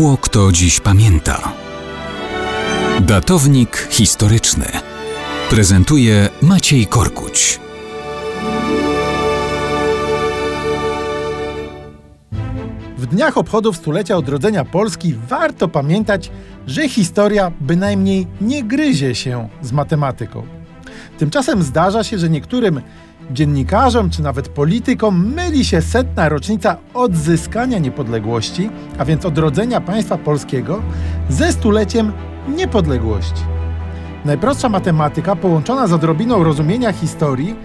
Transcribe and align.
Mało 0.00 0.16
kto 0.16 0.52
dziś 0.52 0.80
pamięta. 0.80 1.52
Datownik 3.00 3.88
historyczny 3.90 4.66
prezentuje 5.50 6.28
Maciej 6.42 6.86
Korkuć. 6.86 7.60
W 12.98 13.06
dniach 13.06 13.38
obchodów 13.38 13.76
stulecia 13.76 14.16
odrodzenia 14.16 14.64
Polski 14.64 15.14
warto 15.28 15.68
pamiętać, 15.68 16.30
że 16.66 16.88
historia 16.88 17.52
bynajmniej 17.60 18.26
nie 18.40 18.64
gryzie 18.64 19.14
się 19.14 19.48
z 19.62 19.72
matematyką. 19.72 20.46
Tymczasem 21.18 21.62
zdarza 21.62 22.04
się, 22.04 22.18
że 22.18 22.30
niektórym 22.30 22.80
dziennikarzom 23.32 24.10
czy 24.10 24.22
nawet 24.22 24.48
politykom 24.48 25.34
myli 25.34 25.64
się 25.64 25.82
setna 25.82 26.28
rocznica 26.28 26.76
odzyskania 26.94 27.78
niepodległości, 27.78 28.70
a 28.98 29.04
więc 29.04 29.26
odrodzenia 29.26 29.80
państwa 29.80 30.18
polskiego, 30.18 30.82
ze 31.28 31.52
stuleciem 31.52 32.12
niepodległości. 32.48 33.42
Najprostsza 34.24 34.68
matematyka 34.68 35.36
połączona 35.36 35.86
z 35.86 35.92
odrobiną 35.92 36.44
rozumienia 36.44 36.92
historii 36.92 37.56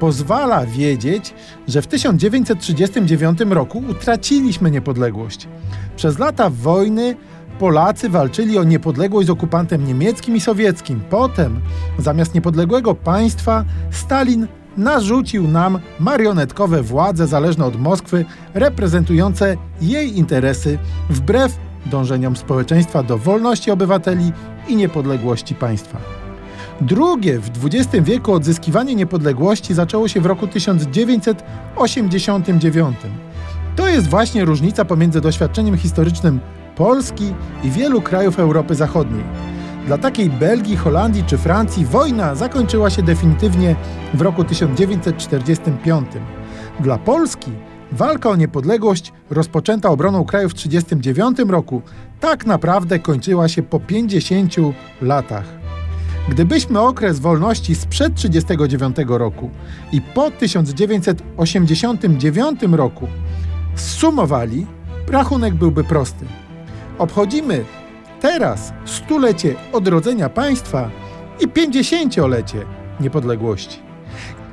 pozwala 0.00 0.66
wiedzieć, 0.66 1.34
że 1.68 1.82
w 1.82 1.86
1939 1.86 3.38
roku 3.50 3.82
utraciliśmy 3.90 4.70
niepodległość. 4.70 5.48
Przez 5.96 6.18
lata 6.18 6.50
wojny 6.50 7.16
Polacy 7.58 8.08
walczyli 8.08 8.58
o 8.58 8.64
niepodległość 8.64 9.26
z 9.26 9.30
okupantem 9.30 9.86
niemieckim 9.86 10.36
i 10.36 10.40
sowieckim. 10.40 11.00
Potem, 11.10 11.60
zamiast 11.98 12.34
niepodległego 12.34 12.94
państwa, 12.94 13.64
Stalin 13.90 14.46
narzucił 14.76 15.48
nam 15.48 15.78
marionetkowe 16.00 16.82
władze 16.82 17.26
zależne 17.26 17.64
od 17.64 17.80
Moskwy, 17.80 18.24
reprezentujące 18.54 19.56
jej 19.82 20.18
interesy 20.18 20.78
wbrew 21.10 21.56
dążeniom 21.86 22.36
społeczeństwa 22.36 23.02
do 23.02 23.18
wolności 23.18 23.70
obywateli 23.70 24.32
i 24.68 24.76
niepodległości 24.76 25.54
państwa. 25.54 25.98
Drugie 26.80 27.38
w 27.38 27.50
XX 27.64 28.04
wieku 28.04 28.32
odzyskiwanie 28.32 28.94
niepodległości 28.94 29.74
zaczęło 29.74 30.08
się 30.08 30.20
w 30.20 30.26
roku 30.26 30.46
1989. 30.46 32.96
To 33.76 33.88
jest 33.88 34.08
właśnie 34.08 34.44
różnica 34.44 34.84
pomiędzy 34.84 35.20
doświadczeniem 35.20 35.78
historycznym 35.78 36.40
Polski 36.76 37.34
i 37.64 37.70
wielu 37.70 38.02
krajów 38.02 38.38
Europy 38.38 38.74
Zachodniej. 38.74 39.53
Dla 39.86 39.98
takiej 39.98 40.30
Belgii, 40.30 40.76
Holandii 40.76 41.24
czy 41.24 41.38
Francji 41.38 41.84
wojna 41.84 42.34
zakończyła 42.34 42.90
się 42.90 43.02
definitywnie 43.02 43.76
w 44.14 44.20
roku 44.20 44.44
1945. 44.44 46.08
Dla 46.80 46.98
Polski 46.98 47.50
walka 47.92 48.30
o 48.30 48.36
niepodległość 48.36 49.12
rozpoczęta 49.30 49.88
obroną 49.88 50.24
kraju 50.24 50.48
w 50.48 50.54
1939 50.54 51.52
roku 51.52 51.82
tak 52.20 52.46
naprawdę 52.46 52.98
kończyła 52.98 53.48
się 53.48 53.62
po 53.62 53.80
50 53.80 54.54
latach. 55.02 55.44
Gdybyśmy 56.28 56.80
okres 56.80 57.18
wolności 57.18 57.74
sprzed 57.74 58.14
1939 58.14 59.18
roku 59.18 59.50
i 59.92 60.00
po 60.00 60.30
1989 60.30 62.60
roku 62.72 63.08
zsumowali, 63.74 64.66
rachunek 65.08 65.54
byłby 65.54 65.84
prosty. 65.84 66.24
Obchodzimy 66.98 67.64
teraz 68.24 68.72
stulecie 68.84 69.54
odrodzenia 69.72 70.28
państwa 70.28 70.90
i 71.40 71.48
pięćdziesięciolecie 71.48 72.66
niepodległości. 73.00 73.78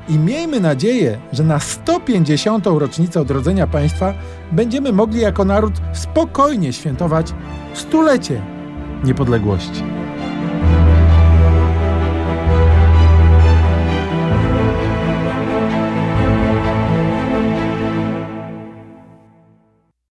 I 0.10 0.18
miejmy 0.18 0.60
nadzieję, 0.60 1.20
że 1.32 1.44
na 1.44 1.60
150. 1.60 2.66
rocznicę 2.66 3.22
odrodzenia 3.22 3.68
państwa 3.68 4.14
będziemy 4.52 4.94
mogli 4.94 5.22
jako 5.22 5.46
naród 5.46 5.74
spokojnie 5.94 6.74
świętować 6.74 7.34
stulecie 7.74 8.42
niepodległości. 9.04 10.01